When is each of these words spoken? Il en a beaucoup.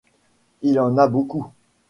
Il 0.63 0.79
en 0.79 0.97
a 0.97 1.07
beaucoup. 1.07 1.45